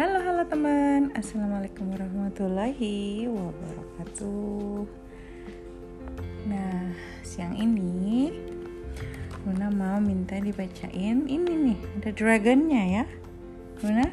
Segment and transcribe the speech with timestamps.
[0.00, 4.88] Halo halo teman, assalamualaikum warahmatullahi wabarakatuh.
[6.48, 8.32] Nah siang ini
[9.44, 13.04] Luna mau minta dibacain ini nih ada dragonnya ya.
[13.84, 14.08] Luna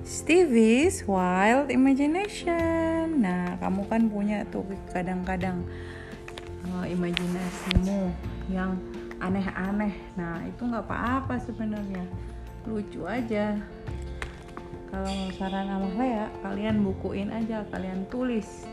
[0.00, 3.20] Stevie's Wild Imagination.
[3.20, 4.64] Nah kamu kan punya tuh
[4.96, 5.60] kadang-kadang
[6.72, 8.16] uh, imajinasimu
[8.48, 8.80] yang
[9.20, 9.92] aneh-aneh.
[10.16, 12.00] Nah itu nggak apa-apa sebenarnya,
[12.64, 13.60] lucu aja
[14.92, 18.68] kalau saran sama saya kalian bukuin aja kalian tulis.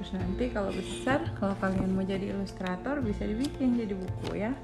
[0.00, 4.56] Terus nanti kalau besar kalau kalian mau jadi ilustrator bisa dibikin jadi buku ya.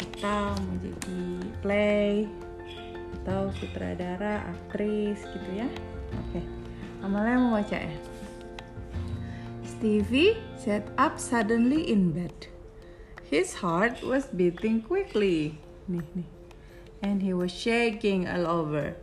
[0.00, 1.20] Atau mau jadi
[1.60, 2.24] play
[3.20, 5.68] atau sutradara aktris gitu ya.
[6.16, 6.40] Oke
[7.04, 7.96] Amalia mau baca ya?
[9.60, 12.48] Stevie sat up suddenly in bed.
[13.28, 15.60] His heart was beating quickly.
[15.84, 16.28] Nih nih.
[17.04, 18.96] And he was shaking all over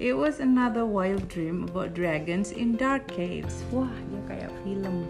[0.00, 3.62] It was another wild dream about dragons in dark caves.
[3.70, 5.06] Wah, dia kayak film.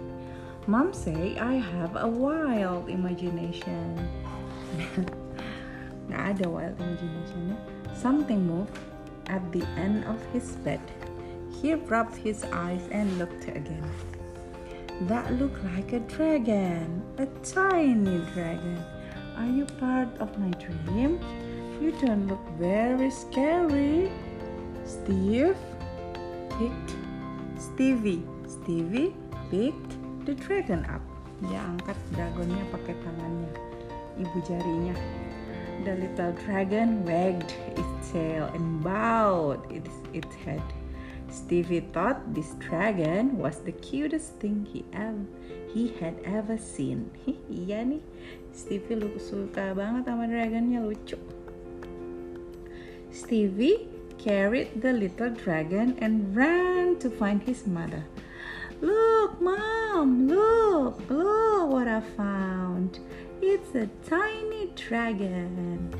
[0.68, 3.96] Mom say I have a wild imagination.
[6.12, 7.56] Gak ada wild imagination.
[7.56, 7.60] Eh?
[7.96, 8.76] Something moved
[9.32, 10.84] at the end of his bed.
[11.48, 13.88] He rubbed his eyes and looked again.
[15.08, 18.84] That looked like a dragon, a tiny dragon.
[19.40, 21.24] Are you part of my dream?
[21.80, 24.12] You don't look very scary.
[24.84, 25.56] Steve
[26.58, 26.92] picked
[27.56, 28.22] Stevie.
[28.46, 29.16] Stevie
[29.50, 29.96] picked
[30.28, 31.00] the dragon up.
[31.40, 33.50] Dia angkat dragonnya pakai tangannya,
[34.20, 34.96] ibu jarinya.
[35.88, 40.62] The little dragon wagged its tail and bowed its, its head.
[41.32, 45.26] Stevie thought this dragon was the cutest thing he ever
[45.74, 47.10] he had ever seen.
[47.50, 47.98] iya nih,
[48.54, 51.18] Stevie suka banget sama dragonnya lucu.
[53.10, 53.93] Stevie
[54.24, 58.02] carried the little dragon and ran to find his mother.
[58.80, 63.00] Look, Mom, look, look what I found.
[63.42, 65.94] It's a tiny dragon.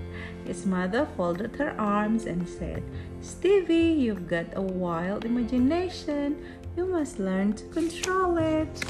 [0.47, 2.83] His mother folded her arms and said,
[3.21, 6.43] Stevie, you've got a wild imagination.
[6.77, 8.85] You must learn to control it.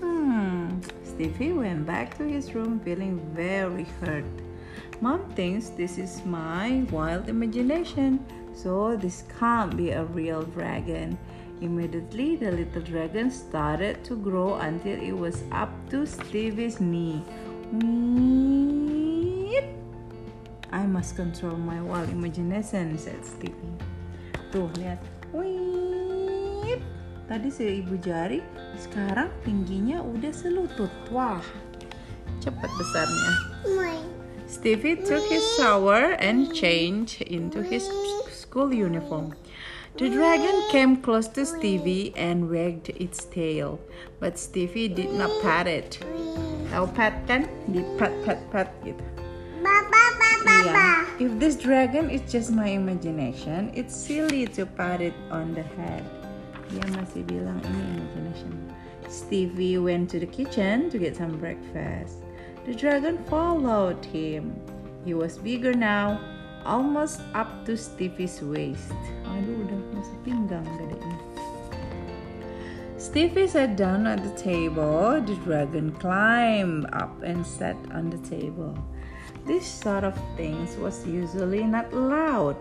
[0.00, 0.80] Hmm.
[1.04, 4.24] Stevie went back to his room feeling very hurt.
[5.04, 8.24] Mom thinks this is my wild imagination,
[8.56, 11.18] so this can't be a real dragon.
[11.60, 17.20] Immediately, the little dragon started to grow until it was up to Stevie's knee.
[17.72, 19.64] Weep.
[20.72, 23.76] I must control my wild imagination, said Stevie.
[24.52, 25.00] Tuh, lihat.
[25.36, 26.80] Weep.
[27.28, 28.40] Tadi ibu jari,
[28.80, 30.92] sekarang tingginya udah selutut.
[31.12, 31.42] Wah,
[32.40, 33.32] cepat besarnya.
[34.46, 37.90] Stevie took his shower and changed into his
[38.30, 39.34] school uniform.
[39.98, 43.80] The dragon came close to Stevie and wagged its tail,
[44.20, 45.98] but Stevie did not pat it.
[46.70, 47.48] Tahu pat kan?
[47.72, 49.02] Di pat pat pat gitu.
[50.46, 51.06] Yeah.
[51.18, 56.04] If this dragon is just my imagination, it's silly to pat it on the head.
[56.70, 58.52] Dia masih bilang ini imagination.
[59.08, 62.25] Stevie went to the kitchen to get some breakfast.
[62.66, 64.50] The dragon followed him.
[65.06, 66.18] He was bigger now,
[66.66, 68.90] almost up to Stevie's waist.
[69.22, 71.14] Aduh, udah masuk pinggang gadanya.
[72.98, 75.14] Stevie sat down at the table.
[75.22, 78.74] The dragon climbed up and sat on the table.
[79.46, 82.58] This sort of things was usually not allowed,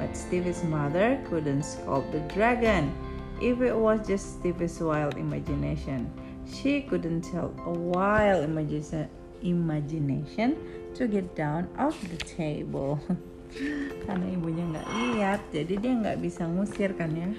[0.00, 2.88] but Stevie's mother couldn't scold the dragon
[3.36, 6.08] if it was just Stevie's wild imagination.
[6.48, 9.12] She couldn't tell a wild imagination
[9.44, 10.56] imagination
[10.94, 12.98] to get down off the table.
[14.08, 17.30] Karena ibunya nggak lihat, jadi dia nggak bisa ngusir kan ya.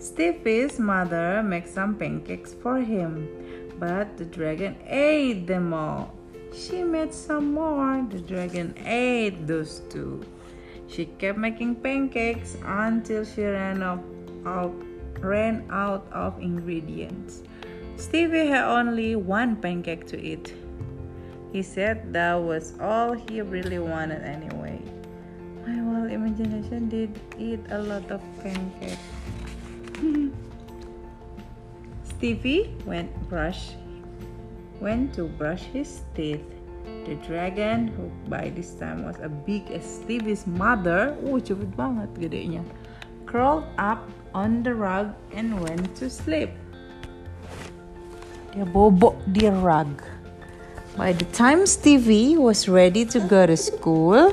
[0.00, 3.24] Stevie's mother make some pancakes for him,
[3.80, 6.12] but the dragon ate them all.
[6.52, 8.04] She made some more.
[8.08, 10.22] The dragon ate those too.
[10.86, 14.04] She kept making pancakes until she ran out,
[14.46, 14.76] out
[15.24, 17.42] ran out of ingredients.
[17.96, 20.54] Stevie had only one pancake to eat.
[21.54, 24.82] He said that was all he really wanted anyway.
[25.62, 28.98] My wild imagination did eat a lot of pancakes.
[32.10, 33.78] Stevie went brush
[34.82, 36.42] went to brush his teeth.
[37.06, 42.10] The dragon, who by this time was as big as Stevie's mother, oh cepet banget
[42.18, 42.66] gedenya,
[43.30, 44.02] crawled up
[44.34, 46.50] on the rug and went to sleep.
[48.50, 50.13] Dia bobok di rug.
[50.96, 54.30] By the time Stevie was ready to go to school,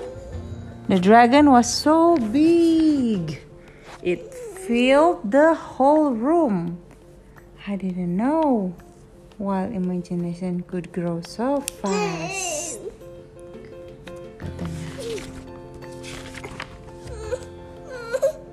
[0.87, 3.41] the dragon was so big.
[4.03, 6.77] It filled the whole room.
[7.65, 8.75] I didn't know
[9.39, 12.77] wild imagination could grow so fast.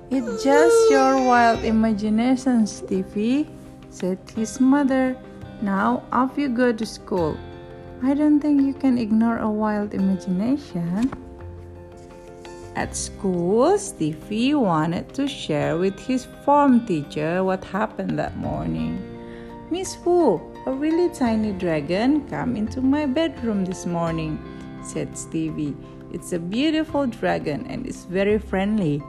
[0.09, 3.47] It's just your wild imagination, Stevie,
[3.91, 5.15] said his mother.
[5.61, 7.37] Now off you go to school.
[8.01, 11.11] I don't think you can ignore a wild imagination.
[12.75, 19.03] At school, Stevie wanted to share with his form teacher what happened that morning.
[19.69, 24.39] Miss Wu, a really tiny dragon came into my bedroom this morning,
[24.81, 25.75] said Stevie.
[26.13, 29.03] It's a beautiful dragon and it's very friendly.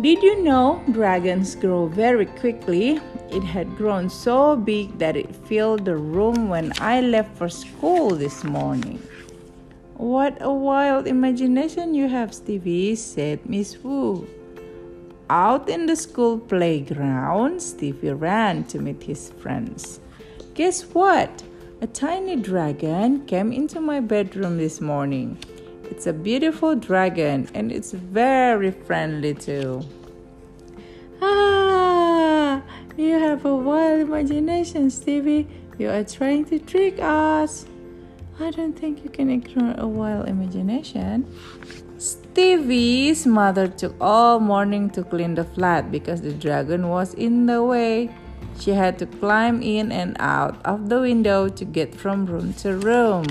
[0.00, 3.00] Did you know dragons grow very quickly?
[3.30, 8.10] It had grown so big that it filled the room when I left for school
[8.10, 9.02] this morning.
[9.94, 14.26] What a wild imagination you have, Stevie, said Miss Wu.
[15.28, 20.00] Out in the school playground, Stevie ran to meet his friends.
[20.54, 21.42] Guess what?
[21.82, 25.38] A tiny dragon came into my bedroom this morning.
[25.90, 29.82] It's a beautiful dragon and it's very friendly too.
[31.20, 31.47] Ah,
[33.28, 35.46] have a wild imagination, Stevie.
[35.76, 37.66] You are trying to trick us.
[38.40, 41.26] I don't think you can ignore a wild imagination.
[41.98, 47.62] Stevie's mother took all morning to clean the flat because the dragon was in the
[47.62, 48.08] way.
[48.58, 52.78] She had to climb in and out of the window to get from room to
[52.78, 53.26] room.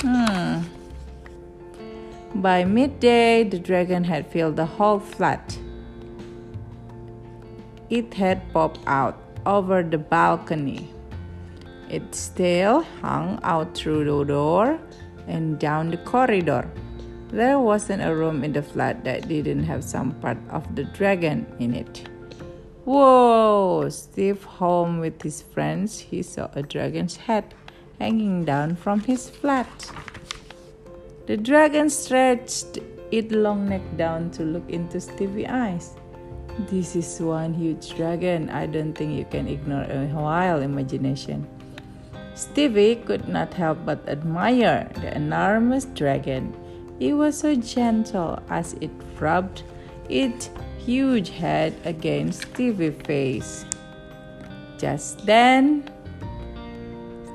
[0.00, 0.62] Hmm.
[2.34, 5.56] By midday, the dragon had filled the whole flat.
[7.88, 9.16] It had popped out
[9.46, 10.90] over the balcony.
[11.88, 14.78] Its tail hung out through the door
[15.28, 16.68] and down the corridor.
[17.30, 21.46] There wasn't a room in the flat that didn't have some part of the dragon
[21.58, 22.08] in it.
[22.84, 23.88] Whoa!
[23.88, 27.54] Steve home with his friends, he saw a dragon's head
[27.98, 29.90] hanging down from his flat.
[31.26, 32.78] The dragon stretched
[33.10, 35.94] its long neck down to look into Stevie's eyes.
[36.58, 38.48] This is one huge dragon.
[38.48, 41.46] I don't think you can ignore a wild imagination.
[42.34, 46.56] Stevie could not help but admire the enormous dragon.
[46.98, 49.62] It was so gentle as it rubbed
[50.08, 50.48] its
[50.78, 53.66] huge head against Stevie's face.
[54.78, 55.84] Just then,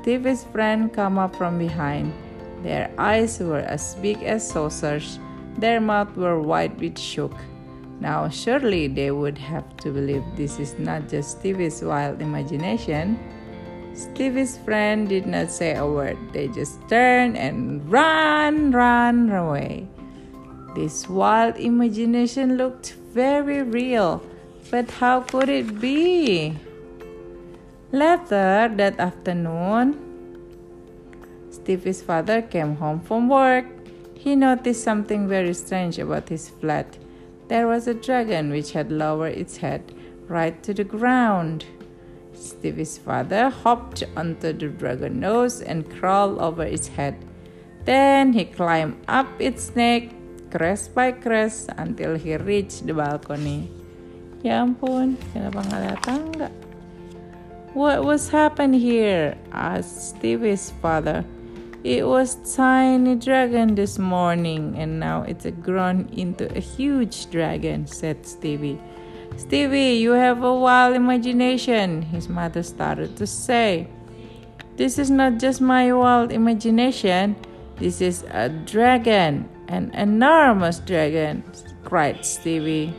[0.02, 2.14] Stevie's friend came up from behind
[2.64, 5.20] their eyes were as big as saucers,
[5.58, 7.34] their mouths were wide with shock.
[8.02, 13.20] Now, surely they would have to believe this is not just Stevie's wild imagination.
[13.94, 16.18] Stevie's friend did not say a word.
[16.34, 19.88] They just turned and ran, ran away.
[20.74, 24.24] This wild imagination looked very real,
[24.72, 26.58] but how could it be?
[27.92, 29.94] Later that afternoon,
[31.52, 33.66] Stevie's father came home from work.
[34.16, 36.98] He noticed something very strange about his flat.
[37.52, 39.84] There was a dragon which had lowered its head
[40.30, 41.66] right to the ground.
[42.32, 47.20] Stevie's father hopped onto the dragon nose and crawled over its head.
[47.84, 50.16] Then he climbed up its neck,
[50.50, 53.68] crest by crest, until he reached the balcony.
[54.48, 56.56] Ya ampun, kenapa nggak?
[57.76, 59.36] What was happened here?
[59.52, 61.28] asked Stevie's father.
[61.84, 68.24] It was tiny dragon this morning and now it's grown into a huge dragon, said
[68.24, 68.80] Stevie.
[69.36, 73.88] Stevie, you have a wild imagination, his mother started to say.
[74.78, 77.36] This is not just my wild imagination,
[77.78, 81.44] this is a dragon, an enormous dragon,
[81.84, 82.94] cried Stevie.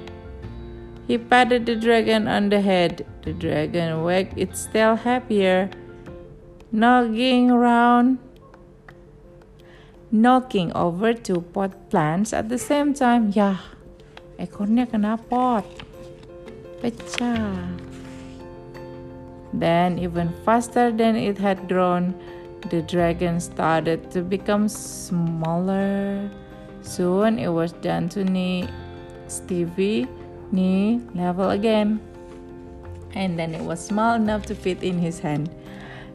[1.07, 3.07] He patted the dragon on the head.
[3.23, 5.71] The dragon wagged its tail happier,
[6.73, 8.19] nogging around
[10.12, 13.33] knocking over two pot plants at the same time.
[13.33, 13.57] Ya,
[14.38, 15.64] ekornya kena pot.
[16.85, 17.57] Pecah.
[19.52, 22.14] Then, even faster than it had grown,
[22.71, 26.31] the dragon started to become smaller.
[26.83, 28.69] Soon it was down to knee
[29.28, 30.09] Stevie
[30.52, 32.00] knee level again.
[33.14, 35.50] And then it was small enough to fit in his hand.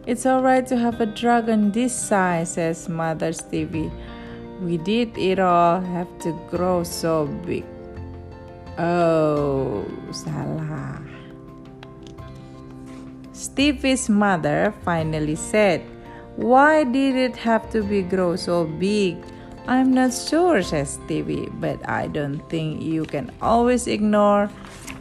[0.07, 3.91] It's alright to have a dragon this size, says Mother Stevie.
[4.61, 7.65] We did it all have to grow so big.
[8.79, 9.83] Oh,
[10.15, 11.03] salah.
[13.33, 15.83] Stevie's mother finally said,
[16.37, 19.17] Why did it have to be grow so big?
[19.67, 24.49] I'm not sure, says Stevie, but I don't think you can always ignore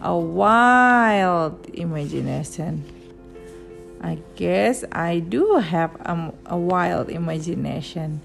[0.02, 2.95] a wild imagination.
[4.06, 8.22] I guess I do have a, a wild imagination.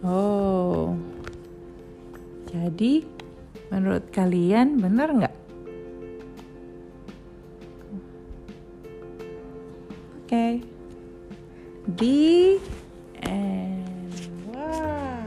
[0.00, 0.96] Oh,
[2.48, 3.04] jadi
[3.68, 5.36] menurut kalian benar nggak?
[10.16, 10.52] Oke, okay.
[11.92, 12.56] di
[13.20, 14.08] and
[14.48, 15.20] wah,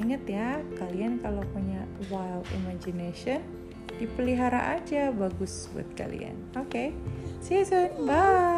[0.00, 3.44] ingat ya kalian kalau punya wild imagination
[4.00, 6.40] dipelihara aja bagus buat kalian.
[6.56, 6.88] Oke, okay.
[7.44, 8.57] see you soon, bye.